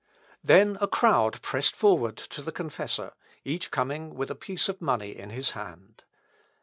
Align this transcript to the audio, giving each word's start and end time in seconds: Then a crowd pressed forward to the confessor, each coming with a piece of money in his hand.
Then 0.43 0.79
a 0.81 0.87
crowd 0.87 1.43
pressed 1.43 1.75
forward 1.75 2.17
to 2.17 2.41
the 2.41 2.51
confessor, 2.51 3.13
each 3.45 3.69
coming 3.69 4.15
with 4.15 4.31
a 4.31 4.35
piece 4.35 4.67
of 4.67 4.81
money 4.81 5.15
in 5.15 5.29
his 5.29 5.51
hand. 5.51 6.01